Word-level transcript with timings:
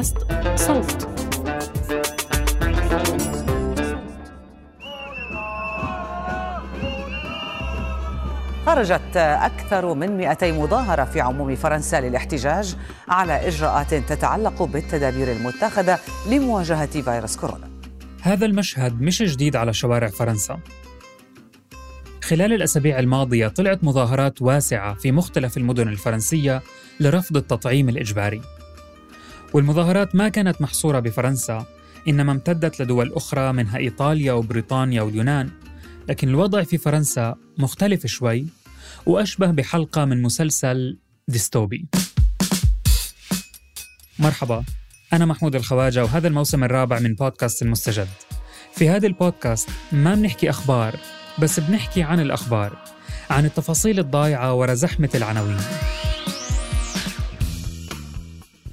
بودكاست 0.00 0.16
صوت. 0.56 1.08
خرجت 8.66 9.16
أكثر 9.16 9.94
من 9.94 10.16
200 10.16 10.52
مظاهرة 10.52 11.04
في 11.04 11.20
عموم 11.20 11.56
فرنسا 11.56 12.00
للاحتجاج 12.00 12.76
على 13.08 13.48
إجراءات 13.48 13.94
تتعلق 13.94 14.62
بالتدابير 14.62 15.32
المتخذة 15.32 15.98
لمواجهة 16.30 17.02
فيروس 17.02 17.36
كورونا. 17.36 17.70
هذا 18.22 18.46
المشهد 18.46 19.00
مش 19.00 19.22
جديد 19.22 19.56
على 19.56 19.72
شوارع 19.72 20.08
فرنسا. 20.08 20.58
خلال 22.22 22.52
الأسابيع 22.52 22.98
الماضية 22.98 23.48
طلعت 23.48 23.84
مظاهرات 23.84 24.42
واسعة 24.42 24.94
في 24.94 25.12
مختلف 25.12 25.56
المدن 25.56 25.88
الفرنسية 25.88 26.62
لرفض 27.00 27.36
التطعيم 27.36 27.88
الإجباري. 27.88 28.40
والمظاهرات 29.52 30.14
ما 30.14 30.28
كانت 30.28 30.62
محصورة 30.62 31.00
بفرنسا 31.00 31.66
إنما 32.08 32.32
امتدت 32.32 32.82
لدول 32.82 33.12
أخرى 33.12 33.52
منها 33.52 33.78
إيطاليا 33.78 34.32
وبريطانيا 34.32 35.02
واليونان. 35.02 35.50
لكن 36.08 36.28
الوضع 36.28 36.62
في 36.62 36.78
فرنسا 36.78 37.34
مختلف 37.58 38.06
شوي 38.06 38.46
وأشبه 39.06 39.50
بحلقة 39.50 40.04
من 40.04 40.22
مسلسل 40.22 40.98
ديستوبي. 41.28 41.88
مرحبا 44.18 44.64
أنا 45.12 45.26
محمود 45.26 45.54
الخواجة 45.54 46.04
وهذا 46.04 46.28
الموسم 46.28 46.64
الرابع 46.64 46.98
من 46.98 47.14
بودكاست 47.14 47.62
المستجد. 47.62 48.08
في 48.74 48.88
هذا 48.88 49.06
البودكاست 49.06 49.68
ما 49.92 50.14
بنحكي 50.14 50.50
أخبار 50.50 50.96
بس 51.38 51.60
بنحكي 51.60 52.02
عن 52.02 52.20
الأخبار 52.20 52.78
عن 53.30 53.44
التفاصيل 53.44 53.98
الضايعة 53.98 54.54
ورا 54.54 54.74
زحمة 54.74 55.10
العناوين. 55.14 55.60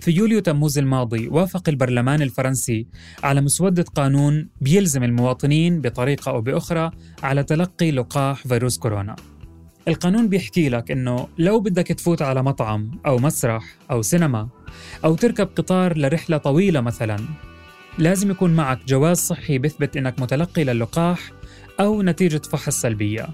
في 0.08 0.14
يوليو 0.14 0.40
تموز 0.40 0.78
الماضي 0.78 1.28
وافق 1.28 1.70
البرلمان 1.70 2.22
الفرنسي 2.22 2.88
على 3.24 3.42
مسودة 3.42 3.86
قانون 3.96 4.50
بيلزم 4.62 5.04
المواطنين 5.04 5.82
بطريقة 5.82 6.32
أو 6.32 6.42
بأخرى 6.42 6.92
على 7.24 7.44
تلقي 7.44 7.92
لقاح 7.92 8.48
فيروس 8.48 8.78
كورونا. 8.78 9.16
القانون 9.88 10.30
بيحكي 10.30 10.70
لك 10.70 10.92
إنه 10.92 11.28
لو 11.38 11.60
بدك 11.60 11.88
تفوت 11.88 12.22
على 12.22 12.44
مطعم 12.44 12.92
أو 13.06 13.18
مسرح 13.18 13.76
أو 13.92 14.02
سينما 14.02 14.48
أو 15.06 15.16
تركب 15.16 15.50
قطار 15.56 15.98
لرحلة 15.98 16.38
طويلة 16.38 16.82
مثلا 16.82 17.20
لازم 17.98 18.32
يكون 18.32 18.54
معك 18.56 18.80
جواز 18.88 19.18
صحي 19.18 19.58
بيثبت 19.58 19.98
إنك 19.98 20.22
متلقي 20.22 20.64
للقاح 20.64 21.32
أو 21.80 22.02
نتيجة 22.02 22.42
فحص 22.52 22.82
سلبية. 22.82 23.30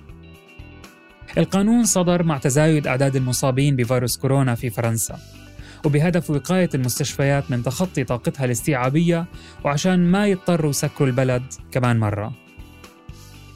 القانون 1.38 1.84
صدر 1.84 2.24
مع 2.24 2.38
تزايد 2.38 2.88
أعداد 2.88 3.16
المصابين 3.16 3.76
بفيروس 3.76 4.18
كورونا 4.18 4.56
في 4.56 4.70
فرنسا. 4.70 5.20
وبهدف 5.86 6.30
وقاية 6.30 6.70
المستشفيات 6.76 7.52
من 7.52 7.64
تخطي 7.64 8.04
طاقتها 8.04 8.46
الاستيعابية 8.46 9.26
وعشان 9.64 10.12
ما 10.12 10.28
يضطروا 10.28 10.70
يسكروا 10.70 11.10
البلد 11.10 11.44
كمان 11.72 12.00
مرة. 12.00 12.34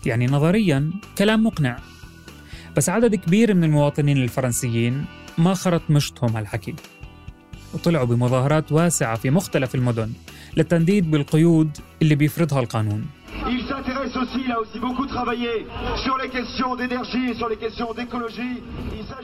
يعني 0.05 0.27
نظريا 0.27 0.91
كلام 1.17 1.43
مقنع. 1.43 1.79
بس 2.77 2.89
عدد 2.89 3.15
كبير 3.15 3.53
من 3.53 3.63
المواطنين 3.63 4.17
الفرنسيين 4.17 5.05
ما 5.37 5.53
خرط 5.53 5.81
مشتهم 5.89 6.35
هالحكي. 6.37 6.75
وطلعوا 7.73 8.05
بمظاهرات 8.05 8.71
واسعة 8.71 9.15
في 9.15 9.29
مختلف 9.29 9.75
المدن 9.75 10.11
للتنديد 10.57 11.11
بالقيود 11.11 11.77
اللي 12.01 12.15
بيفرضها 12.15 12.59
القانون. 12.59 13.05
Aussi, 14.21 14.39
il 14.45 14.51
a 14.51 14.59
aussi 14.63 14.79
beaucoup 14.85 15.07
travaillé 15.15 15.51
sur 16.05 16.15
les 16.21 16.29
questions 16.37 16.71
d'énergie, 16.79 17.27
sur 17.39 17.49
les 17.49 17.59
questions 17.63 17.91
d'écologie. 17.97 18.55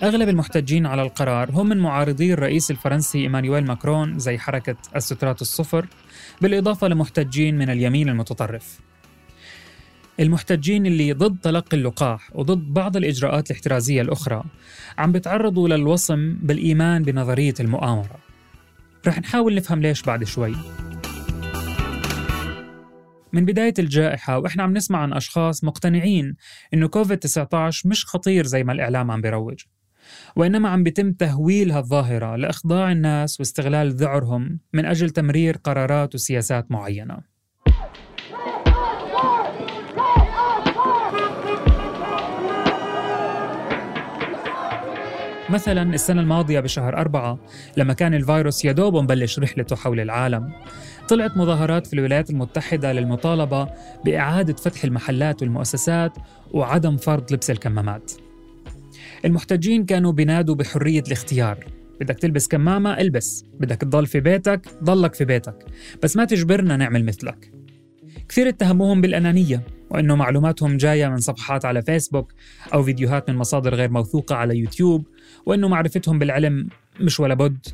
أغلب 0.03 0.30
المحتجين 0.30 0.85
على 0.85 1.02
القرار 1.02 1.52
هم 1.52 1.69
من 1.69 1.77
معارضي 1.77 2.33
الرئيس 2.33 2.72
الفرنسي 2.72 3.22
إيمانويل 3.22 3.66
ماكرون 3.66 4.19
زي 4.19 4.38
حركة 4.38 4.75
السترات 4.95 5.41
الصفر 5.41 5.85
بالإضافة 6.41 6.88
لمحتجين 6.88 7.58
من 7.58 7.69
اليمين 7.69 8.09
المتطرف. 8.09 8.79
المحتجين 10.19 10.85
اللي 10.85 11.13
ضد 11.13 11.38
تلقي 11.41 11.78
اللقاح 11.78 12.29
وضد 12.35 12.73
بعض 12.73 12.97
الإجراءات 12.97 13.51
الاحترازية 13.51 14.01
الأخرى 14.01 14.44
عم 14.97 15.12
بيتعرضوا 15.12 15.67
للوصم 15.67 16.34
بالإيمان 16.41 17.03
بنظرية 17.03 17.53
المؤامرة. 17.59 18.17
رح 19.07 19.19
نحاول 19.19 19.56
نفهم 19.56 19.81
ليش 19.81 20.01
بعد 20.01 20.23
شوي. 20.23 20.56
من 23.33 23.45
بداية 23.45 23.73
الجائحة 23.79 24.39
وإحنا 24.39 24.63
عم 24.63 24.73
نسمع 24.73 24.99
عن 24.99 25.13
أشخاص 25.13 25.63
مقتنعين 25.63 26.35
إنه 26.73 26.88
كوفيد 26.88 27.17
19 27.17 27.89
مش 27.89 28.05
خطير 28.05 28.45
زي 28.45 28.63
ما 28.63 28.73
الإعلام 28.73 29.11
عم 29.11 29.21
بيروج 29.21 29.63
وإنما 30.35 30.69
عم 30.69 30.83
بيتم 30.83 31.11
تهويل 31.11 31.72
هالظاهرة 31.72 32.35
لإخضاع 32.35 32.91
الناس 32.91 33.39
واستغلال 33.39 33.91
ذعرهم 33.91 34.59
من 34.73 34.85
أجل 34.85 35.09
تمرير 35.09 35.57
قرارات 35.57 36.16
وسياسات 36.16 36.72
معينة. 36.72 37.32
مثلا 45.53 45.94
السنة 45.94 46.22
الماضية 46.22 46.59
بشهر 46.59 46.97
أربعة 46.97 47.40
لما 47.78 47.94
كان 47.94 48.14
الفيروس 48.14 48.66
يدوب 48.66 48.96
مبلش 48.96 49.40
رحلته 49.40 49.75
حول 49.75 50.00
العالم. 50.00 50.53
طلعت 51.09 51.38
مظاهرات 51.38 51.88
في 51.88 51.94
الولايات 51.94 52.30
المتحدة 52.30 52.94
للمطالبة 52.94 53.69
بإعادة 54.06 54.53
فتح 54.53 54.84
المحلات 54.84 55.41
والمؤسسات 55.41 56.12
وعدم 56.52 56.97
فرض 56.97 57.34
لبس 57.34 57.52
الكمامات. 57.52 58.12
المحتجين 59.25 59.86
كانوا 59.86 60.12
بينادوا 60.12 60.56
بحرية 60.56 61.03
الاختيار. 61.08 61.66
بدك 62.02 62.20
تلبس 62.20 62.47
كمامة 62.47 63.00
البس. 63.00 63.46
بدك 63.59 63.78
تضل 63.78 64.06
في 64.06 64.20
بيتك 64.20 64.68
ضلك 64.84 65.14
في 65.14 65.25
بيتك. 65.25 65.66
بس 66.03 66.18
ما 66.18 66.25
تجبرنا 66.25 66.78
نعمل 66.78 67.06
مثلك. 67.06 67.52
كثير 68.30 68.50
اتهموهم 68.50 69.02
بالأنانية. 69.02 69.62
وأنه 69.93 70.15
معلوماتهم 70.15 70.77
جاية 70.77 71.07
من 71.07 71.17
صفحات 71.17 71.65
على 71.65 71.81
فيسبوك 71.81 72.33
أو 72.73 72.83
فيديوهات 72.83 73.29
من 73.29 73.35
مصادر 73.35 73.75
غير 73.75 73.91
موثوقة 73.91 74.35
على 74.35 74.57
يوتيوب 74.57 75.07
وأنه 75.45 75.67
معرفتهم 75.67 76.19
بالعلم 76.19 76.67
مش 76.99 77.19
ولا 77.19 77.33
بد. 77.33 77.67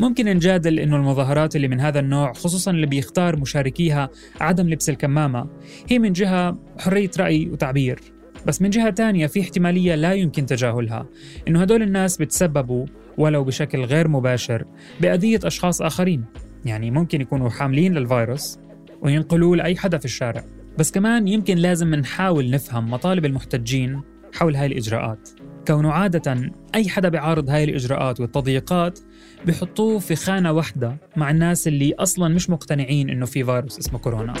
ممكن 0.00 0.26
نجادل 0.26 0.78
إنه 0.78 0.96
المظاهرات 0.96 1.56
اللي 1.56 1.68
من 1.68 1.80
هذا 1.80 2.00
النوع 2.00 2.32
خصوصا 2.32 2.70
اللي 2.70 2.86
بيختار 2.86 3.36
مشاركيها 3.36 4.10
عدم 4.40 4.68
لبس 4.68 4.90
الكمامة 4.90 5.46
هي 5.88 5.98
من 5.98 6.12
جهة 6.12 6.58
حرية 6.78 7.10
رأي 7.18 7.48
وتعبير. 7.48 8.00
بس 8.46 8.62
من 8.62 8.70
جهة 8.70 8.90
تانية 8.90 9.26
في 9.26 9.40
احتمالية 9.40 9.94
لا 9.94 10.12
يمكن 10.12 10.46
تجاهلها 10.46 11.06
إنه 11.48 11.60
هدول 11.62 11.82
الناس 11.82 12.16
بتسببوا 12.16 12.86
ولو 13.18 13.44
بشكل 13.44 13.84
غير 13.84 14.08
مباشر 14.08 14.64
باذيه 15.00 15.40
أشخاص 15.44 15.82
آخرين. 15.82 16.24
يعني 16.64 16.90
ممكن 16.90 17.20
يكونوا 17.20 17.50
حاملين 17.50 17.94
للفيروس 17.94 18.58
وينقلوه 19.02 19.56
لأي 19.56 19.76
حدا 19.76 19.98
في 19.98 20.04
الشارع. 20.04 20.44
بس 20.78 20.90
كمان 20.90 21.28
يمكن 21.28 21.56
لازم 21.56 21.94
نحاول 21.94 22.50
نفهم 22.50 22.90
مطالب 22.90 23.24
المحتجين 23.24 24.00
حول 24.34 24.56
هاي 24.56 24.66
الإجراءات. 24.66 25.28
كونه 25.66 25.92
عادة 25.92 26.52
أي 26.74 26.88
حدا 26.88 27.08
بيعارض 27.08 27.50
هاي 27.50 27.64
الإجراءات 27.64 28.20
والتضييقات 28.20 28.98
بحطوه 29.46 29.98
في 29.98 30.16
خانة 30.16 30.52
واحدة 30.52 30.96
مع 31.16 31.30
الناس 31.30 31.68
اللي 31.68 31.94
أصلا 31.94 32.34
مش 32.34 32.50
مقتنعين 32.50 33.10
إنه 33.10 33.26
في 33.26 33.44
فيروس 33.44 33.78
اسمه 33.78 33.98
كورونا. 33.98 34.32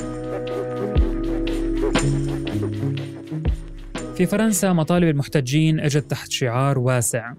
في 4.16 4.26
فرنسا 4.26 4.72
مطالب 4.72 5.08
المحتجين 5.08 5.80
إجت 5.80 6.10
تحت 6.10 6.30
شعار 6.30 6.78
واسع 6.78 7.32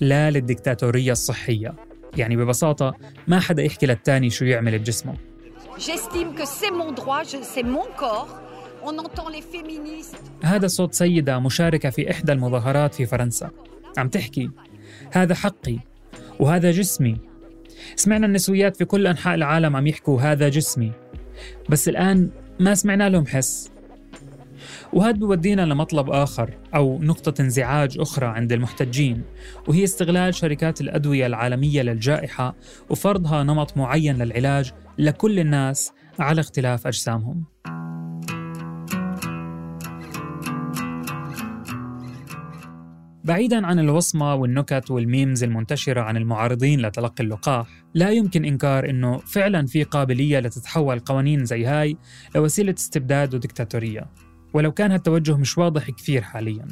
لا 0.00 0.30
للديكتاتورية 0.30 1.12
الصحية. 1.12 1.74
يعني 2.16 2.36
ببساطة 2.36 2.94
ما 3.28 3.40
حدا 3.40 3.62
يحكي 3.62 3.86
للتاني 3.86 4.30
شو 4.30 4.44
يعمل 4.44 4.78
بجسمه. 4.78 5.14
J'estime 5.86 6.30
que 6.38 6.46
c'est 6.58 6.74
mon 6.80 6.90
droit, 7.00 7.22
c'est 7.52 7.66
mon 7.76 7.86
corps. 8.02 8.32
On 8.82 8.94
entend 8.98 9.28
les 9.28 9.42
féministes. 9.42 10.22
هذا 10.42 10.66
صوت 10.66 10.94
سيدة 10.94 11.38
مشاركة 11.38 11.90
في 11.90 12.10
إحدى 12.10 12.32
المظاهرات 12.32 12.94
في 12.94 13.06
فرنسا. 13.06 13.50
عم 13.98 14.08
تحكي. 14.08 14.50
هذا 15.12 15.34
حقي. 15.34 15.78
وهذا 16.38 16.70
جسمي. 16.70 17.16
سمعنا 17.96 18.26
النسويات 18.26 18.76
في 18.76 18.84
كل 18.84 19.06
أنحاء 19.06 19.34
العالم 19.34 19.76
عم 19.76 19.86
يحكوا 19.86 20.20
هذا 20.20 20.48
جسمي. 20.48 20.92
بس 21.68 21.88
الآن 21.88 22.30
ما 22.60 22.74
سمعنا 22.74 23.08
لهم 23.08 23.26
حس. 23.26 23.70
وهذا 24.92 25.16
بودينا 25.16 25.62
لمطلب 25.62 26.10
آخر 26.10 26.58
أو 26.74 26.98
نقطة 27.02 27.42
انزعاج 27.42 27.98
أخرى 27.98 28.26
عند 28.26 28.52
المحتجين 28.52 29.22
وهي 29.68 29.84
استغلال 29.84 30.34
شركات 30.34 30.80
الأدوية 30.80 31.26
العالمية 31.26 31.82
للجائحة 31.82 32.54
وفرضها 32.90 33.42
نمط 33.42 33.76
معين 33.76 34.16
للعلاج 34.22 34.72
لكل 34.98 35.38
الناس 35.38 35.92
على 36.18 36.40
اختلاف 36.40 36.86
أجسامهم. 36.86 37.44
بعيدا 43.24 43.66
عن 43.66 43.78
الوصمة 43.78 44.34
والنكت 44.34 44.90
والميمز 44.90 45.44
المنتشرة 45.44 46.00
عن 46.00 46.16
المعارضين 46.16 46.80
لتلقي 46.80 47.24
اللقاح 47.24 47.66
لا 47.94 48.10
يمكن 48.10 48.44
إنكار 48.44 48.90
أنه 48.90 49.18
فعلا 49.18 49.66
في 49.66 49.82
قابلية 49.82 50.38
لتتحول 50.38 50.98
قوانين 50.98 51.44
زي 51.44 51.64
هاي 51.64 51.96
لوسيلة 52.34 52.74
استبداد 52.78 53.34
وديكتاتورية 53.34 54.06
ولو 54.52 54.72
كان 54.72 54.92
هالتوجه 54.92 55.36
مش 55.36 55.58
واضح 55.58 55.90
كثير 55.90 56.22
حاليا. 56.22 56.66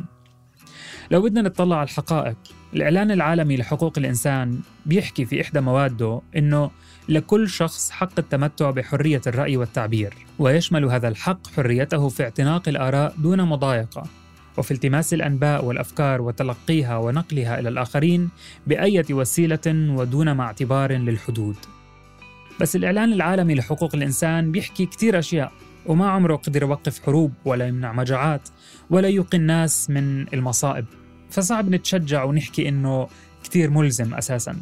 لو 1.11 1.23
بدنا 1.23 1.43
نطلع 1.43 1.77
على 1.77 1.85
الحقائق 1.85 2.37
الإعلان 2.75 3.11
العالمي 3.11 3.57
لحقوق 3.57 3.99
الإنسان 3.99 4.61
بيحكي 4.87 5.25
في 5.25 5.43
إحدى 5.43 5.61
مواده 5.61 6.21
إنه 6.37 6.71
لكل 7.09 7.49
شخص 7.49 7.91
حق 7.91 8.19
التمتع 8.19 8.71
بحرية 8.71 9.21
الرأي 9.27 9.57
والتعبير 9.57 10.15
ويشمل 10.39 10.85
هذا 10.85 11.09
الحق 11.09 11.47
حريته 11.57 12.09
في 12.09 12.23
اعتناق 12.23 12.69
الآراء 12.69 13.15
دون 13.19 13.43
مضايقة. 13.43 14.03
وفي 14.59 14.71
التماس 14.71 15.15
الأنباء 15.15 15.65
والأفكار 15.65 16.23
وتلقيها 16.23 16.97
ونقلها 16.97 17.61
إلى 17.61 17.69
الآخرين 17.69 18.29
بأية 18.67 19.05
وسيلة 19.11 19.59
ودون 19.67 20.33
ما 20.33 20.45
اعتبار 20.45 20.93
للحدود. 20.93 21.57
بس 22.61 22.77
الإعلان 22.77 23.13
العالمي 23.13 23.55
لحقوق 23.55 23.95
الإنسان 23.95 24.53
بيحكي 24.53 24.87
كتير 24.87 25.19
أشياء. 25.19 25.53
وما 25.88 26.11
عمره 26.11 26.37
قدر 26.37 26.62
يوقف 26.62 27.02
حروب 27.06 27.32
ولا 27.44 27.67
يمنع 27.67 27.93
مجاعات 27.93 28.49
ولا 28.90 29.08
يوقي 29.08 29.38
الناس 29.38 29.90
من 29.90 30.35
المصائب. 30.35 30.85
فصعب 31.31 31.69
نتشجع 31.69 32.25
ونحكي 32.25 32.69
إنه 32.69 33.08
كتير 33.44 33.70
ملزم 33.70 34.14
أساساً. 34.14 34.56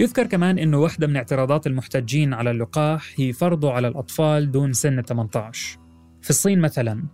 يذكر 0.00 0.26
كمان 0.26 0.58
أنه 0.58 0.78
واحدة 0.78 1.06
من 1.06 1.16
اعتراضات 1.16 1.66
المحتجين 1.66 2.34
على 2.34 2.50
اللقاح 2.50 3.12
هي 3.16 3.32
فرضه 3.32 3.72
على 3.72 3.88
الأطفال 3.88 4.50
دون 4.52 4.72
سن 4.72 5.02
18 5.02 5.78
في 6.22 6.30
الصين 6.30 6.60
مثلا 6.60 7.04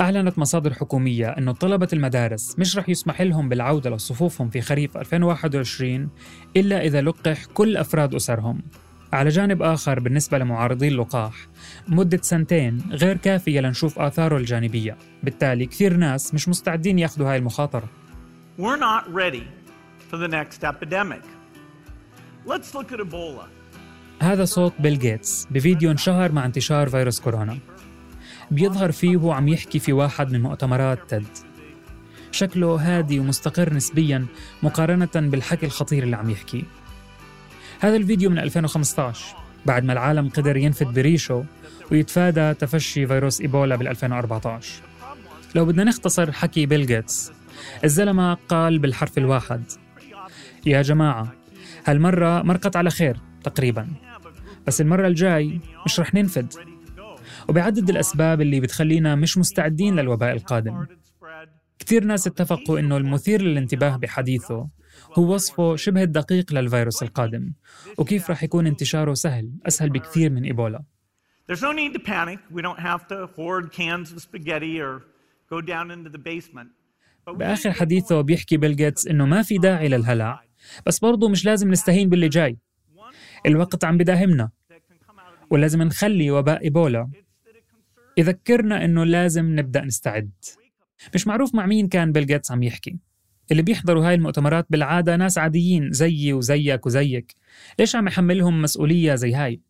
أعلنت 0.00 0.38
مصادر 0.38 0.74
حكومية 0.74 1.28
أنه 1.28 1.52
طلبة 1.52 1.88
المدارس 1.92 2.58
مش 2.58 2.78
رح 2.78 2.88
يسمح 2.88 3.20
لهم 3.20 3.48
بالعودة 3.48 3.90
لصفوفهم 3.90 4.50
في 4.50 4.60
خريف 4.60 4.96
2021 4.96 6.08
إلا 6.56 6.84
إذا 6.84 7.00
لقح 7.02 7.44
كل 7.44 7.76
أفراد 7.76 8.14
أسرهم. 8.14 8.62
على 9.12 9.28
جانب 9.28 9.62
آخر 9.62 10.00
بالنسبة 10.00 10.38
لمعارضي 10.38 10.88
اللقاح 10.88 11.34
مدة 11.88 12.18
سنتين 12.22 12.82
غير 12.90 13.16
كافية 13.16 13.60
لنشوف 13.60 13.98
آثاره 13.98 14.36
الجانبية 14.36 14.96
بالتالي 15.22 15.66
كثير 15.66 15.96
ناس 15.96 16.34
مش 16.34 16.48
مستعدين 16.48 16.98
يأخذوا 16.98 17.30
هاي 17.30 17.36
المخاطرة 17.36 17.88
We're 18.58 18.80
not 18.80 19.04
ready 19.14 19.46
for 20.10 20.16
the 20.16 20.28
next 20.28 20.64
epidemic. 20.64 21.22
Let's 22.46 22.74
look 22.74 22.92
at 22.92 23.00
Ebola. 23.00 23.44
هذا 24.22 24.44
صوت 24.44 24.72
بيل 24.80 24.98
جيتس 24.98 25.46
بفيديو 25.50 25.90
انشهر 25.90 26.32
مع 26.32 26.46
انتشار 26.46 26.88
فيروس 26.88 27.20
كورونا 27.20 27.58
بيظهر 28.50 28.92
فيه 28.92 29.16
وهو 29.16 29.32
عم 29.32 29.48
يحكي 29.48 29.78
في 29.78 29.92
واحد 29.92 30.32
من 30.32 30.40
مؤتمرات 30.42 30.98
تيد 31.10 31.26
شكله 32.32 32.66
هادي 32.98 33.20
ومستقر 33.20 33.74
نسبيا 33.74 34.26
مقارنة 34.62 35.08
بالحكي 35.14 35.66
الخطير 35.66 36.02
اللي 36.02 36.16
عم 36.16 36.30
يحكيه 36.30 36.62
هذا 37.80 37.96
الفيديو 37.96 38.30
من 38.30 38.38
2015 38.38 39.36
بعد 39.66 39.84
ما 39.84 39.92
العالم 39.92 40.28
قدر 40.28 40.56
ينفد 40.56 40.86
بريشه 40.86 41.44
ويتفادى 41.92 42.54
تفشي 42.54 43.06
فيروس 43.06 43.40
إيبولا 43.40 43.76
بال 43.76 43.88
2014 43.88 44.82
لو 45.54 45.64
بدنا 45.64 45.84
نختصر 45.84 46.32
حكي 46.32 46.66
بيل 46.66 46.86
جيتس 46.86 47.32
الزلمة 47.84 48.34
قال 48.34 48.78
بالحرف 48.78 49.18
الواحد 49.18 49.62
يا 50.66 50.82
جماعة 50.82 51.32
هالمرة 51.86 52.42
مرقت 52.42 52.76
على 52.76 52.90
خير 52.90 53.20
تقريبا 53.44 53.88
بس 54.66 54.80
المرة 54.80 55.06
الجاي 55.06 55.60
مش 55.86 56.00
رح 56.00 56.14
ننفد. 56.14 56.52
وبيعدد 57.48 57.90
الأسباب 57.90 58.40
اللي 58.40 58.60
بتخلينا 58.60 59.14
مش 59.14 59.38
مستعدين 59.38 59.96
للوباء 59.96 60.32
القادم. 60.32 60.86
كثير 61.78 62.04
ناس 62.04 62.26
اتفقوا 62.26 62.78
إنه 62.78 62.96
المثير 62.96 63.42
للانتباه 63.42 63.96
بحديثه 63.96 64.68
هو 65.14 65.34
وصفه 65.34 65.76
شبه 65.76 66.02
الدقيق 66.02 66.52
للفيروس 66.52 67.02
القادم 67.02 67.52
وكيف 67.98 68.30
رح 68.30 68.42
يكون 68.42 68.66
انتشاره 68.66 69.14
سهل 69.14 69.52
أسهل 69.66 69.90
بكثير 69.90 70.30
من 70.30 70.44
إيبولا. 70.44 70.84
There's 71.50 71.60
no 71.60 71.72
need 71.72 71.94
to 71.94 72.02
panic. 72.04 72.38
We 72.56 72.62
don't 72.62 72.80
have 72.80 73.02
to 73.08 73.16
hoard 73.36 73.72
cans 73.72 74.12
of 74.12 74.18
spaghetti 74.20 74.74
or 74.80 75.02
go 75.50 75.60
down 75.60 75.90
into 75.90 76.10
the 76.10 76.18
basement. 76.18 76.68
But 77.26 77.34
we 77.34 77.38
بآخر 77.38 77.72
حديثه 77.72 78.20
بيحكي 78.20 78.56
بيل 78.56 78.76
جيتس 78.76 79.06
إنه 79.06 79.26
ما 79.26 79.42
في 79.42 79.58
داعي 79.58 79.88
للهلع. 79.88 80.44
بس 80.86 80.98
برضه 80.98 81.28
مش 81.28 81.44
لازم 81.44 81.70
نستهين 81.70 82.08
باللي 82.08 82.28
جاي. 82.28 82.58
الوقت 83.46 83.84
عم 83.84 83.98
بداهمنا. 83.98 84.50
ولازم 85.50 85.82
نخلي 85.82 86.30
وباء 86.30 86.64
إيبولا. 86.64 87.10
يذكرنا 88.16 88.84
إنه 88.84 89.04
لازم 89.04 89.58
نبدأ 89.58 89.84
نستعد. 89.84 90.30
مش 91.14 91.26
معروف 91.26 91.54
مع 91.54 91.66
مين 91.66 91.88
كان 91.88 92.12
بيل 92.12 92.26
جيتس 92.26 92.52
عم 92.52 92.62
يحكي. 92.62 92.98
اللي 93.50 93.62
بيحضروا 93.62 94.08
هاي 94.08 94.14
المؤتمرات 94.14 94.66
بالعادة 94.70 95.16
ناس 95.16 95.38
عاديين 95.38 95.92
زيي 95.92 96.32
وزيك 96.32 96.86
وزيك. 96.86 97.34
ليش 97.78 97.96
عم 97.96 98.06
يحملهم 98.06 98.62
مسؤولية 98.62 99.14
زي 99.14 99.34
هاي؟ 99.34 99.60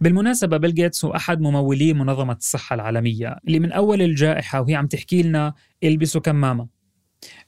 بالمناسبة 0.00 0.56
بيل 0.56 0.74
جيتس 0.74 1.04
هو 1.04 1.14
أحد 1.16 1.40
ممولي 1.40 1.92
منظمة 1.92 2.32
الصحة 2.32 2.74
العالمية 2.74 3.36
اللي 3.46 3.58
من 3.58 3.72
أول 3.72 4.02
الجائحة 4.02 4.60
وهي 4.60 4.74
عم 4.74 4.86
تحكي 4.86 5.22
لنا 5.22 5.54
إلبسوا 5.84 6.20
كمامة 6.20 6.68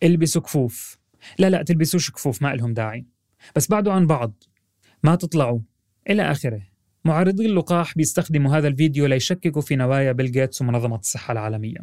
إلبسوا 0.03 0.43
كفوف. 0.43 0.99
لا 1.39 1.51
لا 1.51 1.63
تلبسوش 1.63 2.11
كفوف 2.11 2.43
ما 2.43 2.55
لهم 2.55 2.75
داعي. 2.75 3.07
بس 3.57 3.69
بعدوا 3.71 3.93
عن 3.93 4.07
بعض. 4.07 4.45
ما 5.03 5.15
تطلعوا. 5.15 5.61
إلى 6.11 6.23
آخره. 6.31 6.63
معارضي 7.05 7.47
اللقاح 7.47 7.95
بيستخدموا 7.97 8.57
هذا 8.57 8.69
الفيديو 8.69 9.07
ليشككوا 9.07 9.63
في 9.63 9.77
نوايا 9.77 10.13
بيل 10.13 10.33
جيتس 10.33 10.63
ومنظمة 10.63 10.97
الصحة 10.97 11.33
العالمية. 11.33 11.81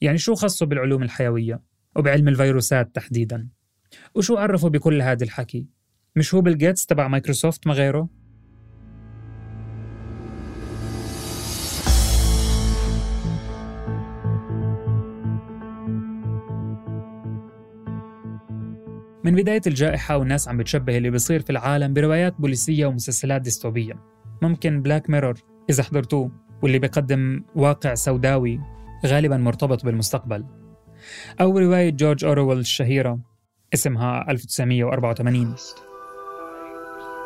يعني 0.00 0.18
شو 0.18 0.34
خصوا 0.34 0.66
بالعلوم 0.66 1.02
الحيوية؟ 1.02 1.60
وبعلم 1.96 2.28
الفيروسات 2.28 2.94
تحديدا. 2.94 3.48
وشو 4.14 4.36
عرفوا 4.36 4.68
بكل 4.68 5.02
هذا 5.02 5.24
الحكي؟ 5.24 5.66
مش 6.16 6.34
هو 6.34 6.40
بيل 6.40 6.58
جيتس 6.58 6.86
تبع 6.86 7.08
مايكروسوفت 7.08 7.66
ما 7.66 7.72
غيره؟ 7.72 8.08
من 19.24 19.34
بداية 19.34 19.60
الجائحة 19.66 20.16
والناس 20.16 20.48
عم 20.48 20.56
بتشبه 20.56 20.96
اللي 20.96 21.10
بيصير 21.10 21.40
في 21.40 21.50
العالم 21.50 21.94
بروايات 21.94 22.40
بوليسية 22.40 22.86
ومسلسلات 22.86 23.42
ديستوبية. 23.42 23.94
ممكن 24.42 24.82
Black 24.82 25.10
Mirror 25.10 25.34
إذا 25.70 25.82
حضرتوه 25.82 26.30
واللي 26.62 26.78
بيقدم 26.78 27.44
واقع 27.54 27.94
سوداوي 27.94 28.60
غالبا 29.06 29.36
مرتبط 29.36 29.84
بالمستقبل. 29.84 30.63
أو 31.40 31.58
رواية 31.58 31.90
جورج 31.90 32.24
أورويل 32.24 32.58
الشهيرة 32.58 33.18
اسمها 33.74 34.30
1984 34.30 35.54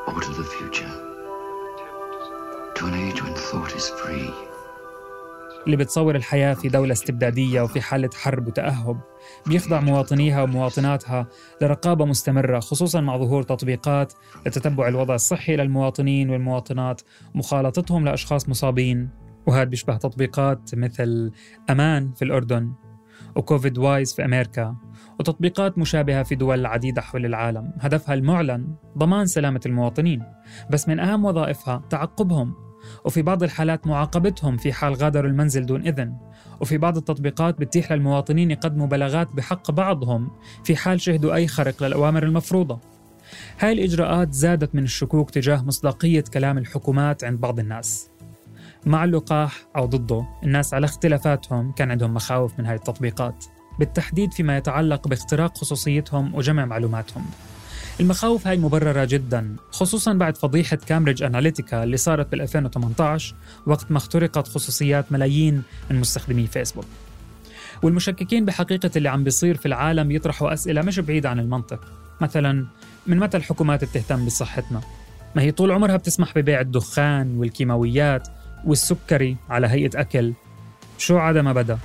or 0.08 0.20
to 0.20 0.32
the 0.40 0.44
future. 0.56 0.94
To 2.76 2.86
an 2.86 2.94
age 2.94 3.22
when 3.22 3.34
thought 3.34 3.72
is 3.76 3.88
free. 4.00 4.48
اللي 5.66 5.76
بتصور 5.76 6.16
الحياة 6.16 6.54
في 6.54 6.68
دولة 6.68 6.92
استبدادية 6.92 7.60
وفي 7.60 7.80
حالة 7.80 8.10
حرب 8.14 8.46
وتأهب 8.46 9.00
بيخضع 9.46 9.80
مواطنيها 9.80 10.42
ومواطناتها 10.42 11.26
لرقابة 11.62 12.04
مستمرة 12.04 12.60
خصوصا 12.60 13.00
مع 13.00 13.16
ظهور 13.16 13.42
تطبيقات 13.42 14.12
لتتبع 14.46 14.88
الوضع 14.88 15.14
الصحي 15.14 15.56
للمواطنين 15.56 16.30
والمواطنات 16.30 17.00
مخالطتهم 17.34 18.04
لأشخاص 18.04 18.48
مصابين 18.48 19.10
وهذا 19.46 19.64
بيشبه 19.64 19.96
تطبيقات 19.96 20.74
مثل 20.74 21.32
أمان 21.70 22.12
في 22.12 22.24
الأردن 22.24 22.72
وكوفيد 23.38 23.78
وايز 23.78 24.14
في 24.14 24.24
أمريكا 24.24 24.76
وتطبيقات 25.20 25.78
مشابهة 25.78 26.22
في 26.22 26.34
دول 26.34 26.66
عديدة 26.66 27.02
حول 27.02 27.26
العالم. 27.26 27.72
هدفها 27.80 28.14
المعلن 28.14 28.74
ضمان 28.98 29.26
سلامة 29.26 29.60
المواطنين. 29.66 30.22
بس 30.70 30.88
من 30.88 31.00
أهم 31.00 31.24
وظائفها 31.24 31.82
تعقبهم. 31.90 32.54
وفي 33.04 33.22
بعض 33.22 33.42
الحالات 33.42 33.86
معاقبتهم 33.86 34.56
في 34.56 34.72
حال 34.72 34.94
غادروا 34.94 35.30
المنزل 35.30 35.66
دون 35.66 35.86
إذن. 35.86 36.16
وفي 36.60 36.78
بعض 36.78 36.96
التطبيقات 36.96 37.60
بتتيح 37.60 37.92
للمواطنين 37.92 38.50
يقدموا 38.50 38.86
بلاغات 38.86 39.28
بحق 39.34 39.70
بعضهم 39.70 40.30
في 40.64 40.76
حال 40.76 41.00
شهدوا 41.00 41.34
أي 41.34 41.46
خرق 41.46 41.82
للأوامر 41.82 42.22
المفروضة. 42.22 42.80
هاي 43.60 43.72
الإجراءات 43.72 44.32
زادت 44.32 44.74
من 44.74 44.82
الشكوك 44.82 45.30
تجاه 45.30 45.62
مصداقية 45.62 46.24
كلام 46.34 46.58
الحكومات 46.58 47.24
عند 47.24 47.40
بعض 47.40 47.58
الناس. 47.58 48.10
مع 48.86 49.04
اللقاح 49.04 49.66
أو 49.76 49.86
ضده 49.86 50.26
الناس 50.42 50.74
على 50.74 50.84
اختلافاتهم 50.84 51.72
كان 51.72 51.90
عندهم 51.90 52.14
مخاوف 52.14 52.58
من 52.58 52.66
هاي 52.66 52.74
التطبيقات. 52.74 53.44
بالتحديد 53.78 54.32
فيما 54.32 54.56
يتعلق 54.56 55.08
باختراق 55.08 55.58
خصوصيتهم 55.58 56.34
وجمع 56.34 56.64
معلوماتهم. 56.64 57.26
المخاوف 58.00 58.46
هاي 58.46 58.56
مبررة 58.56 59.04
جدا 59.04 59.56
خصوصا 59.70 60.12
بعد 60.12 60.36
فضيحة 60.36 60.76
كامبريدج 60.76 61.22
أناليتيكا 61.22 61.84
اللي 61.84 61.96
صارت 61.96 62.30
بال 62.30 62.40
2018 62.40 63.34
وقت 63.66 63.90
ما 63.90 63.98
اخترقت 63.98 64.48
خصوصيات 64.48 65.12
ملايين 65.12 65.62
من 65.90 66.00
مستخدمي 66.00 66.46
فيسبوك 66.46 66.84
والمشككين 67.82 68.44
بحقيقة 68.44 68.90
اللي 68.96 69.08
عم 69.08 69.24
بيصير 69.24 69.56
في 69.56 69.66
العالم 69.66 70.10
يطرحوا 70.10 70.52
أسئلة 70.52 70.82
مش 70.82 71.00
بعيدة 71.00 71.30
عن 71.30 71.38
المنطق. 71.38 71.80
مثلا 72.20 72.66
من 73.06 73.18
متى 73.18 73.36
الحكومات 73.36 73.84
بتهتم 73.84 74.26
بصحتنا؟ 74.26 74.80
ما 75.36 75.42
هي 75.42 75.52
طول 75.52 75.70
عمرها 75.70 75.96
بتسمح 75.96 76.38
ببيع 76.38 76.60
الدخان 76.60 77.38
والكيماويات 77.38 78.28
والسكري 78.68 79.36
على 79.50 79.66
هيئة 79.66 80.00
أكل. 80.00 80.32
شو 80.98 81.18
عدا 81.18 81.42
ما 81.42 81.52
بدأ؟ 81.52 81.78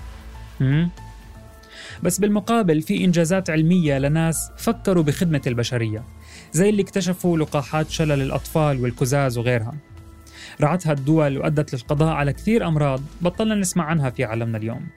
بس 2.04 2.20
بالمقابل 2.20 2.82
في 2.82 3.04
إنجازات 3.04 3.50
علمية 3.50 3.98
لناس 3.98 4.52
فكروا 4.58 5.04
بخدمة 5.04 5.42
البشرية 5.48 6.04
زي 6.52 6.70
اللي 6.70 6.82
اكتشفوا 6.82 7.38
لقاحات 7.38 7.90
شلل 7.90 8.22
الأطفال 8.22 8.82
والكزاز 8.82 9.38
وغيرها. 9.38 9.74
رعتها 10.62 10.94
الدول 10.94 11.38
وأدت 11.38 11.74
للقضاء 11.74 12.14
على 12.14 12.34
كثير 12.34 12.68
أمراض 12.68 13.02
بطلنا 13.22 13.56
نسمع 13.56 13.84
عنها 13.86 14.10
في 14.10 14.24
عالمنا 14.24 14.58
اليوم. 14.58 14.88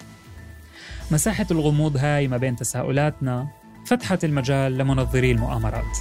مساحة 1.10 1.46
الغموض 1.50 1.96
هاي 1.96 2.28
ما 2.28 2.36
بين 2.36 2.56
تساؤلاتنا 2.56 3.48
فتحت 3.86 4.24
المجال 4.24 4.78
لمنظري 4.78 5.30
المؤامرات. 5.30 5.98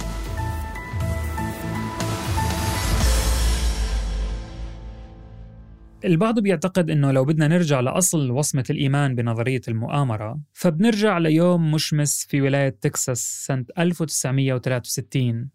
البعض 6.06 6.38
بيعتقد 6.40 6.90
إنه 6.90 7.12
لو 7.12 7.24
بدنا 7.24 7.48
نرجع 7.48 7.80
لأصل 7.80 8.30
وصمة 8.30 8.64
الإيمان 8.70 9.14
بنظرية 9.14 9.60
المؤامرة 9.68 10.40
فبنرجع 10.52 11.18
ليوم 11.18 11.72
مشمس 11.72 12.26
في 12.28 12.40
ولاية 12.40 12.68
تكساس 12.80 13.46
سنة 13.46 13.64
1963 13.78 15.48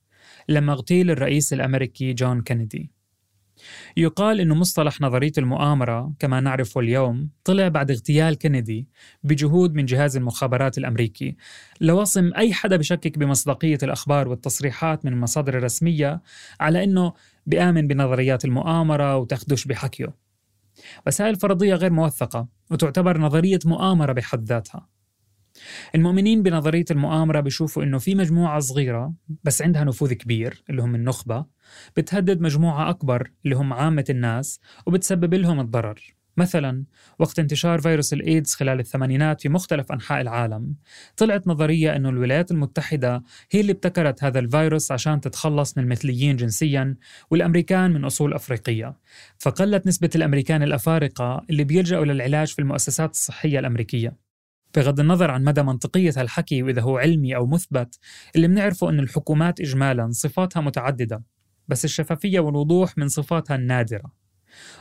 لما 0.49 0.73
اغتيل 0.73 1.11
الرئيس 1.11 1.53
الأمريكي 1.53 2.13
جون 2.13 2.41
كينيدي. 2.41 2.91
يقال 3.97 4.39
إنه 4.39 4.55
مصطلح 4.55 5.01
نظرية 5.01 5.31
المؤامرة 5.37 6.13
كما 6.19 6.39
نعرفه 6.39 6.79
اليوم 6.79 7.29
طلع 7.43 7.67
بعد 7.67 7.91
اغتيال 7.91 8.35
كينيدي 8.35 8.87
بجهود 9.23 9.73
من 9.73 9.85
جهاز 9.85 10.17
المخابرات 10.17 10.77
الأمريكي 10.77 11.35
لوصم 11.81 12.33
أي 12.37 12.53
حدا 12.53 12.77
بشكك 12.77 13.17
بمصداقية 13.17 13.77
الأخبار 13.83 14.27
والتصريحات 14.27 15.05
من 15.05 15.13
المصادر 15.13 15.57
الرسميه 15.57 16.21
على 16.59 16.83
إنه 16.83 17.13
بيامن 17.45 17.87
بنظريات 17.87 18.45
المؤامرة 18.45 19.17
وتاخدش 19.17 19.65
بحكيه. 19.65 20.30
بس 21.05 21.21
هاي 21.21 21.29
الفرضية 21.29 21.75
غير 21.75 21.93
موثقة 21.93 22.47
وتعتبر 22.71 23.17
نظرية 23.17 23.59
مؤامرة 23.65 24.13
بحد 24.13 24.43
ذاتها. 24.43 24.87
المؤمنين 25.95 26.43
بنظرية 26.43 26.85
المؤامرة 26.91 27.39
بيشوفوا 27.39 27.83
إنه 27.83 27.97
في 27.97 28.15
مجموعة 28.15 28.59
صغيرة 28.59 29.13
بس 29.43 29.61
عندها 29.61 29.83
نفوذ 29.83 30.13
كبير 30.13 30.63
اللي 30.69 30.81
هم 30.81 30.95
النخبة 30.95 31.45
بتهدد 31.97 32.41
مجموعة 32.41 32.89
أكبر 32.89 33.31
اللي 33.45 33.55
هم 33.55 33.73
عامة 33.73 34.05
الناس 34.09 34.59
وبتسبب 34.85 35.33
لهم 35.33 35.59
الضرر. 35.59 36.15
مثلا 36.41 36.83
وقت 37.19 37.39
انتشار 37.39 37.81
فيروس 37.81 38.13
الإيدز 38.13 38.53
خلال 38.53 38.79
الثمانينات 38.79 39.41
في 39.41 39.49
مختلف 39.49 39.91
أنحاء 39.91 40.21
العالم 40.21 40.75
طلعت 41.17 41.47
نظرية 41.47 41.95
إنه 41.95 42.09
الولايات 42.09 42.51
المتحدة 42.51 43.23
هي 43.51 43.61
اللي 43.61 43.71
ابتكرت 43.71 44.23
هذا 44.23 44.39
الفيروس 44.39 44.91
عشان 44.91 45.21
تتخلص 45.21 45.77
من 45.77 45.83
المثليين 45.83 46.35
جنسيا 46.35 46.95
والأمريكان 47.31 47.91
من 47.91 48.05
أصول 48.05 48.33
أفريقية. 48.33 48.97
فقلت 49.39 49.87
نسبة 49.87 50.09
الأمريكان 50.15 50.63
الأفارقة 50.63 51.45
اللي 51.49 51.63
بيلجأوا 51.63 52.05
للعلاج 52.05 52.47
في 52.47 52.59
المؤسسات 52.59 53.11
الصحية 53.11 53.59
الأمريكية. 53.59 54.17
بغض 54.75 54.99
النظر 54.99 55.31
عن 55.31 55.43
مدى 55.43 55.63
منطقية 55.63 56.13
هالحكي 56.17 56.63
وإذا 56.63 56.81
هو 56.81 56.97
علمي 56.97 57.35
أو 57.35 57.45
مثبت 57.45 57.99
اللي 58.35 58.47
بنعرفه 58.47 58.89
أن 58.89 58.99
الحكومات 58.99 59.59
إجمالا 59.59 60.09
صفاتها 60.11 60.61
متعددة 60.61 61.23
بس 61.67 61.85
الشفافية 61.85 62.39
والوضوح 62.39 62.97
من 62.97 63.07
صفاتها 63.07 63.55
النادرة. 63.55 64.20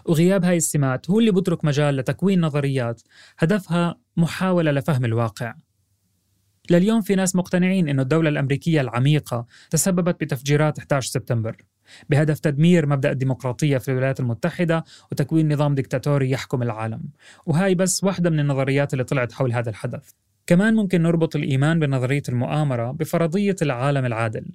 وغياب 0.06 0.44
هاي 0.44 0.56
السمات 0.56 1.10
هو 1.10 1.20
اللي 1.20 1.32
بترك 1.32 1.64
مجال 1.64 1.96
لتكوين 1.96 2.40
نظريات 2.40 3.02
هدفها 3.38 3.98
محاولة 4.16 4.70
لفهم 4.70 5.04
الواقع. 5.04 5.54
لليوم 6.70 7.00
في 7.00 7.14
ناس 7.14 7.36
مقتنعين 7.36 7.88
أن 7.88 8.00
الدولة 8.00 8.28
الأمريكية 8.28 8.80
العميقة 8.80 9.46
تسببت 9.70 10.20
بتفجيرات 10.20 10.78
11 10.78 11.10
سبتمبر 11.10 11.56
بهدف 12.10 12.38
تدمير 12.38 12.86
مبدأ 12.86 13.10
الديمقراطية 13.10 13.78
في 13.78 13.90
الولايات 13.90 14.20
المتحدة 14.20 14.84
وتكوين 15.12 15.52
نظام 15.52 15.74
ديكتاتوري 15.74 16.30
يحكم 16.30 16.62
العالم. 16.62 17.02
وهاي 17.46 17.74
بس 17.74 18.04
واحدة 18.04 18.30
من 18.30 18.40
النظريات 18.40 18.92
اللي 18.92 19.04
طلعت 19.04 19.32
حول 19.32 19.52
هذا 19.52 19.70
الحدث. 19.70 20.10
كمان 20.46 20.74
ممكن 20.74 21.02
نربط 21.02 21.36
الإيمان 21.36 21.78
بنظرية 21.78 22.22
المؤامرة 22.28 22.90
بفرضية 22.90 23.56
العالم 23.62 24.06
العادل. 24.06 24.46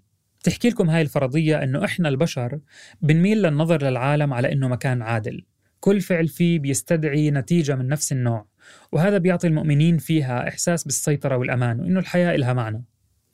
تحكي 0.45 0.69
لكم 0.69 0.89
هاي 0.89 1.01
الفرضية 1.01 1.63
أنه 1.63 1.85
إحنا 1.85 2.09
البشر 2.09 2.59
بنميل 3.01 3.41
للنظر 3.41 3.83
للعالم 3.83 4.33
على 4.33 4.51
أنه 4.51 4.67
مكان 4.67 5.01
عادل. 5.01 5.45
كل 5.79 6.01
فعل 6.01 6.27
فيه 6.27 6.59
بيستدعي 6.59 7.31
نتيجة 7.31 7.75
من 7.75 7.87
نفس 7.87 8.11
النوع 8.11 8.45
وهذا 8.91 9.17
بيعطي 9.17 9.47
المؤمنين 9.47 9.97
فيها 9.97 10.47
إحساس 10.47 10.83
بالسيطرة 10.83 11.37
والأمان 11.37 11.79
وأنه 11.79 11.99
الحياة 11.99 12.35
إلها 12.35 12.53
معنى. 12.53 12.83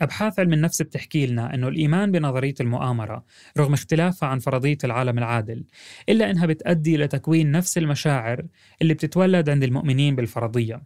أبحاث 0.01 0.39
علم 0.39 0.53
النفس 0.53 0.82
بتحكي 0.82 1.27
لنا 1.27 1.53
أنه 1.53 1.68
الإيمان 1.68 2.12
بنظرية 2.12 2.56
المؤامرة 2.62 3.25
رغم 3.58 3.74
اختلافها 3.74 4.30
عن 4.30 4.39
فرضية 4.39 4.77
العالم 4.84 5.18
العادل 5.18 5.65
إلا 6.10 6.32
أنها 6.32 6.46
بتأدي 6.46 6.98
لتكوين 6.98 7.51
نفس 7.51 7.77
المشاعر 7.77 8.46
اللي 8.82 8.94
بتتولد 8.94 9.50
عند 9.50 9.63
المؤمنين 9.63 10.15
بالفرضية. 10.15 10.84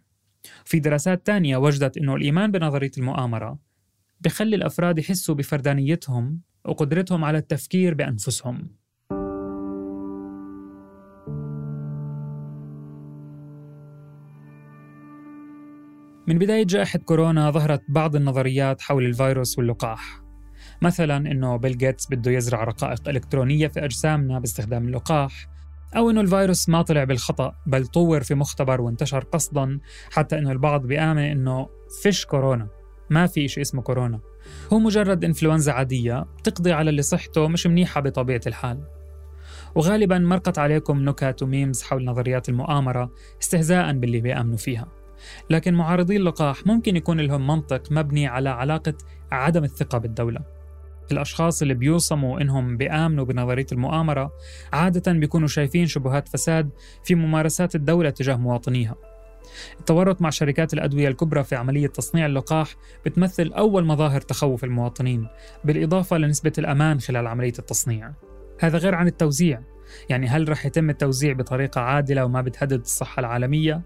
في 0.64 0.78
دراسات 0.78 1.26
تانية 1.26 1.56
وجدت 1.56 1.96
أنه 1.96 2.14
الإيمان 2.14 2.50
بنظرية 2.50 2.90
المؤامرة 2.98 3.65
بخلي 4.20 4.56
الأفراد 4.56 4.98
يحسوا 4.98 5.34
بفردانيتهم 5.34 6.40
وقدرتهم 6.64 7.24
على 7.24 7.38
التفكير 7.38 7.94
بأنفسهم. 7.94 8.76
من 16.28 16.38
بداية 16.38 16.64
جائحة 16.64 16.98
كورونا 16.98 17.50
ظهرت 17.50 17.82
بعض 17.88 18.16
النظريات 18.16 18.80
حول 18.80 19.04
الفيروس 19.04 19.58
واللقاح. 19.58 20.22
مثلا 20.82 21.16
إنه 21.16 21.56
بيل 21.56 21.78
جيتس 21.78 22.06
بده 22.10 22.30
يزرع 22.30 22.64
رقائق 22.64 23.08
إلكترونية 23.08 23.68
في 23.68 23.84
أجسامنا 23.84 24.38
باستخدام 24.38 24.86
اللقاح 24.88 25.48
أو 25.96 26.10
إنه 26.10 26.20
الفيروس 26.20 26.68
ما 26.68 26.82
طلع 26.82 27.04
بالخطأ 27.04 27.54
بل 27.66 27.86
طور 27.86 28.22
في 28.22 28.34
مختبر 28.34 28.80
وانتشر 28.80 29.24
قصدا 29.24 29.80
حتى 30.10 30.38
إنه 30.38 30.52
البعض 30.52 30.86
بيامن 30.86 31.22
إنه 31.22 31.68
فيش 32.02 32.26
كورونا. 32.26 32.75
ما 33.10 33.26
في 33.26 33.48
شيء 33.48 33.62
اسمه 33.62 33.82
كورونا. 33.82 34.20
هو 34.72 34.78
مجرد 34.78 35.24
إنفلونزا 35.24 35.72
عادية 35.72 36.26
بتقضي 36.38 36.72
على 36.72 36.90
اللي 36.90 37.02
صحته 37.02 37.48
مش 37.48 37.66
منيحة 37.66 38.00
بطبيعة 38.00 38.40
الحال. 38.46 38.80
وغالبا 39.74 40.18
مرقت 40.18 40.58
عليكم 40.58 41.04
نكت 41.04 41.42
و 41.42 41.49
memes 41.49 41.82
حول 41.82 42.04
نظريات 42.04 42.48
المؤامرة 42.48 43.12
استهزاء 43.42 43.92
باللي 43.92 44.20
بيأمنوا 44.20 44.56
فيها. 44.56 44.88
لكن 45.50 45.74
معارضي 45.74 46.16
اللقاح 46.16 46.66
ممكن 46.66 46.96
يكون 46.96 47.20
لهم 47.20 47.46
منطق 47.46 47.92
مبني 47.92 48.26
على 48.26 48.48
علاقة 48.48 48.94
عدم 49.32 49.64
الثقة 49.64 49.98
بالدولة. 49.98 50.40
الأشخاص 51.12 51.62
اللي 51.62 51.74
بيوصموا 51.74 52.40
إنهم 52.40 52.76
بيآمنوا 52.76 53.24
بنظرية 53.24 53.66
المؤامرة 53.72 54.32
عادة 54.72 55.12
بيكونوا 55.12 55.48
شايفين 55.48 55.86
شبهات 55.86 56.28
فساد 56.28 56.70
في 57.04 57.14
ممارسات 57.14 57.74
الدولة 57.74 58.10
تجاه 58.10 58.36
مواطنيها. 58.36 58.94
التورط 59.80 60.22
مع 60.22 60.30
شركات 60.30 60.74
الأدوية 60.74 61.08
الكبرى 61.08 61.44
في 61.44 61.56
عملية 61.56 61.86
تصنيع 61.86 62.26
اللقاح 62.26 62.76
بتمثل 63.06 63.52
أول 63.52 63.84
مظاهر 63.84 64.20
تخوف 64.20 64.64
المواطنين 64.64 65.28
بالإضافة 65.64 66.18
لنسبة 66.18 66.52
الأمان 66.58 67.00
خلال 67.00 67.26
عملية 67.26 67.52
التصنيع 67.58 68.12
هذا 68.60 68.78
غير 68.78 68.94
عن 68.94 69.06
التوزيع 69.06 69.62
يعني 70.08 70.26
هل 70.26 70.48
رح 70.48 70.66
يتم 70.66 70.90
التوزيع 70.90 71.32
بطريقة 71.32 71.80
عادلة 71.80 72.24
وما 72.24 72.40
بتهدد 72.40 72.80
الصحة 72.80 73.20
العالمية؟ 73.20 73.82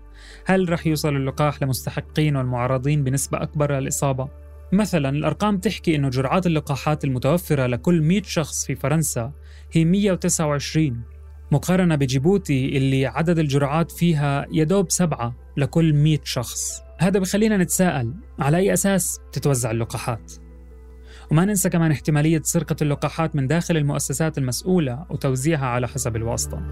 هل 0.47 0.73
رح 0.73 0.87
يوصل 0.87 1.17
اللقاح 1.17 1.63
لمستحقين 1.63 2.37
والمعرضين 2.37 3.05
بنسبة 3.05 3.43
أكبر 3.43 3.73
للإصابة؟ 3.73 4.29
مثلا 4.73 5.09
الأرقام 5.09 5.59
تحكي 5.59 5.97
أنه 5.97 6.09
جرعات 6.09 6.47
اللقاحات 6.47 7.05
المتوفرة 7.05 7.67
لكل 7.67 8.03
100 8.03 8.23
شخص 8.23 8.67
في 8.67 8.75
فرنسا 8.75 9.33
هي 9.73 9.85
129 9.85 11.03
مقارنة 11.53 11.95
بجيبوتي 11.95 12.77
اللي 12.77 13.07
عدد 13.07 13.39
الجرعات 13.39 13.93
فيها 13.93 14.47
يدوب 14.53 14.91
سبعة 14.91 15.35
لكل 15.57 15.95
100 15.95 16.19
شخص. 16.25 16.83
هذا 16.99 17.19
بخلينا 17.19 17.57
نتساءل 17.57 18.15
على 18.39 18.57
أي 18.57 18.73
أساس 18.73 19.21
تتوزع 19.33 19.71
اللقاحات. 19.71 20.33
وما 21.31 21.45
ننسى 21.45 21.71
كمان 21.71 21.91
احتمالية 21.91 22.41
سرقة 22.45 22.77
اللقاحات 22.83 23.37
من 23.37 23.47
داخل 23.47 23.77
المؤسسات 23.77 24.39
المسؤولة 24.39 25.07
وتوزيعها 25.11 25.67
على 25.67 25.89
حسب 25.89 26.17
الواسطة. 26.17 26.63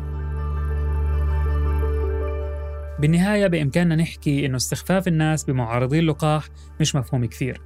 بالنهاية 3.00 3.47
بإمكاننا 3.47 3.97
نحكي 3.97 4.47
إنه 4.47 4.56
استخفاف 4.56 5.08
الناس 5.08 5.44
بمعارضي 5.44 5.99
اللقاح 5.99 6.49
مش 6.80 6.94
مفهوم 6.94 7.25
كثير. 7.25 7.61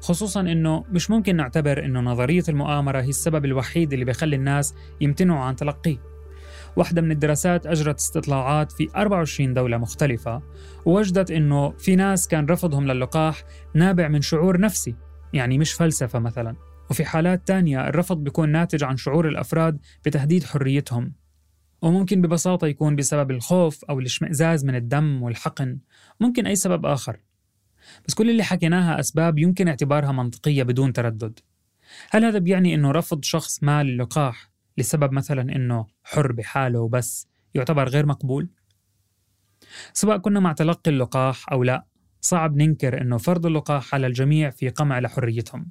خصوصا 0.00 0.40
إنه 0.40 0.84
مش 0.92 1.10
ممكن 1.10 1.36
نعتبر 1.36 1.84
إنه 1.84 2.00
نظرية 2.00 2.44
المؤامرة 2.48 3.00
هي 3.00 3.08
السبب 3.08 3.44
الوحيد 3.44 3.92
اللي 3.92 4.04
بيخلي 4.04 4.36
الناس 4.36 4.74
يمتنعوا 5.00 5.44
عن 5.44 5.56
تلقيه. 5.56 6.15
واحدة 6.76 7.02
من 7.02 7.10
الدراسات 7.10 7.66
أجرت 7.66 7.98
استطلاعات 7.98 8.72
في 8.72 8.88
24 8.96 9.54
دولة 9.54 9.78
مختلفة 9.78 10.42
ووجدت 10.86 11.30
أنه 11.30 11.70
في 11.70 11.96
ناس 11.96 12.28
كان 12.28 12.46
رفضهم 12.46 12.86
للقاح 12.86 13.44
نابع 13.74 14.08
من 14.08 14.20
شعور 14.20 14.60
نفسي 14.60 14.94
يعني 15.32 15.58
مش 15.58 15.72
فلسفة 15.72 16.18
مثلا. 16.18 16.56
وفي 16.90 17.04
حالات 17.04 17.46
تانية 17.46 17.88
الرفض 17.88 18.16
بيكون 18.16 18.52
ناتج 18.52 18.84
عن 18.84 18.96
شعور 18.96 19.28
الأفراد 19.28 19.78
بتهديد 20.04 20.44
حريتهم. 20.44 21.12
وممكن 21.82 22.22
ببساطة 22.22 22.66
يكون 22.66 22.96
بسبب 22.96 23.30
الخوف 23.30 23.84
أو 23.84 23.98
الاشمئزاز 23.98 24.64
من 24.64 24.74
الدم 24.74 25.22
والحقن. 25.22 25.78
ممكن 26.20 26.46
أي 26.46 26.56
سبب 26.56 26.86
آخر. 26.86 27.20
بس 28.08 28.14
كل 28.14 28.30
اللي 28.30 28.42
حكيناها 28.42 29.00
أسباب 29.00 29.38
يمكن 29.38 29.68
اعتبارها 29.68 30.12
منطقية 30.12 30.62
بدون 30.62 30.92
تردد. 30.92 31.38
هل 32.10 32.24
هذا 32.24 32.38
بيعني 32.38 32.74
أنه 32.74 32.90
رفض 32.90 33.24
شخص 33.24 33.62
ما 33.62 33.82
للقاح؟ 33.82 34.55
لسبب 34.78 35.12
مثلا 35.12 35.42
إنه 35.56 35.86
حر 36.04 36.32
بحاله 36.32 36.80
وبس 36.80 37.28
يعتبر 37.54 37.88
غير 37.88 38.06
مقبول؟ 38.06 38.48
سواء 39.92 40.18
كنا 40.18 40.40
مع 40.40 40.52
تلقي 40.52 40.90
اللقاح 40.90 41.52
أو 41.52 41.62
لا 41.62 41.86
صعب 42.20 42.56
ننكر 42.56 43.00
إنه 43.00 43.18
فرض 43.18 43.46
اللقاح 43.46 43.94
على 43.94 44.06
الجميع 44.06 44.50
في 44.50 44.68
قمع 44.68 44.98
لحريتهم. 44.98 45.70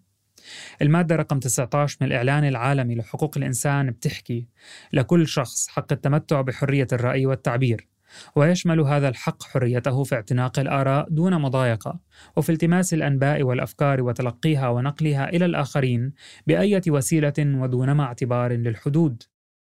المادة 0.82 1.16
رقم 1.16 1.40
19 1.40 1.98
من 2.02 2.08
الإعلان 2.08 2.46
العالمي 2.46 2.96
لحقوق 2.96 3.38
الإنسان 3.38 3.92
بتحكي 3.92 4.48
لكل 4.94 5.28
شخص 5.28 5.68
حق 5.68 5.92
التمتع 5.92 6.42
بحرية 6.42 6.88
الرأي 6.94 7.26
والتعبير 7.26 7.88
ويشمل 8.36 8.80
هذا 8.80 9.10
الحق 9.10 9.44
حريته 9.44 10.04
في 10.04 10.16
اعتناق 10.16 10.60
الآراء 10.60 11.08
دون 11.10 11.42
مضايقة 11.42 12.00
وفي 12.38 12.52
التماس 12.52 12.94
الأنباء 12.94 13.44
والأفكار 13.44 14.02
وتلقيها 14.02 14.70
ونقلها 14.70 15.30
إلى 15.30 15.46
الآخرين 15.46 16.14
بأية 16.48 16.82
وسيلة 16.88 17.34
ودون 17.40 17.92
ما 17.92 18.04
اعتبار 18.04 18.54
للحدود 18.54 19.24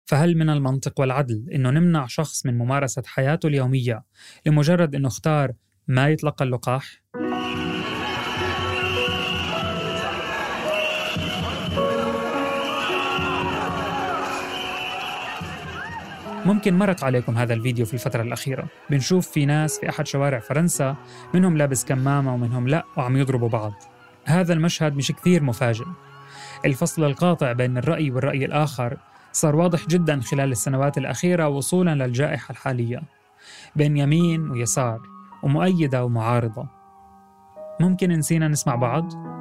فهل 0.06 0.38
من 0.38 0.50
المنطق 0.50 1.00
والعدل 1.00 1.50
انه 1.54 1.70
نمنع 1.70 2.08
شخص 2.08 2.46
من 2.46 2.58
ممارسة 2.58 3.04
حياته 3.06 3.48
اليومية 3.48 4.04
لمجرد 4.46 4.96
إنه 4.96 5.08
اختار 5.08 5.52
ما 5.88 6.10
يتلقى 6.10 6.46
اللقاح؟ 6.46 7.04
ممكن 16.48 16.78
مرق 16.78 17.04
عليكم 17.04 17.38
هذا 17.38 17.54
الفيديو 17.54 17.86
في 17.86 17.94
الفترة 17.94 18.22
الأخيرة. 18.22 18.68
بنشوف 18.90 19.28
في 19.28 19.46
ناس 19.46 19.80
في 19.80 19.90
أحد 19.90 20.08
شوارع 20.08 20.40
فرنسا 20.40 20.96
منهم 21.34 21.58
لابس 21.58 21.86
كمامة 21.86 22.34
ومنهم 22.34 22.68
لا 22.68 22.86
وعم 22.98 23.18
يضربوا 23.18 23.50
بعض. 23.50 23.74
هذا 24.26 24.54
المشهد 24.54 24.96
مش 24.96 25.12
كثير 25.12 25.44
مفاجئ. 25.44 25.86
الفصل 26.66 27.04
القاطع 27.04 27.52
بين 27.52 27.78
الرأي 27.78 28.12
والرأي 28.12 28.46
الآخر 28.46 28.98
صار 29.32 29.56
واضح 29.56 29.88
جدا 29.88 30.22
خلال 30.22 30.52
السنوات 30.52 30.98
الأخيرة 30.98 31.48
وصولا 31.48 31.96
للجائحة 31.96 32.52
الحالية. 32.52 33.02
بين 33.76 33.98
يمين 33.98 34.50
ويسار 34.50 35.02
ومؤيدة 35.44 36.06
ومعارضة. 36.06 36.68
ممكن 37.80 38.10
نسينا 38.10 38.48
نسمع 38.48 38.76
بعض؟ 38.76 39.37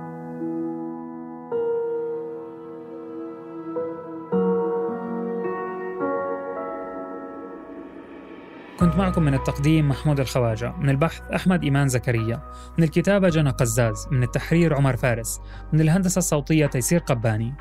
كنت 8.80 8.96
معكم 8.96 9.22
من 9.22 9.34
التقديم 9.34 9.88
محمود 9.88 10.20
الخواجة 10.20 10.72
من 10.72 10.90
البحث 10.90 11.20
أحمد 11.34 11.64
إيمان 11.64 11.88
زكريا 11.88 12.42
من 12.78 12.84
الكتابة 12.84 13.28
جنى 13.28 13.50
قزاز 13.50 14.08
من 14.10 14.22
التحرير 14.22 14.74
عمر 14.74 14.96
فارس 14.96 15.40
من 15.72 15.80
الهندسة 15.80 16.18
الصوتية 16.18 16.66
تيسير 16.66 17.00
قباني. 17.00 17.54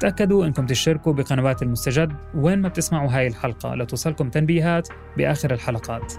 تأكدوا 0.00 0.46
أنكم 0.46 0.66
تشتركوا 0.66 1.12
بقنوات 1.12 1.62
المستجد 1.62 2.12
وين 2.34 2.60
ما 2.60 2.68
بتسمعوا 2.68 3.10
هاي 3.10 3.26
الحلقة 3.26 3.74
لتوصلكم 3.74 4.30
تنبيهات 4.30 4.88
بآخر 5.16 5.52
الحلقات. 5.52 6.12